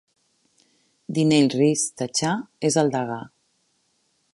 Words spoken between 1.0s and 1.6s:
Deanell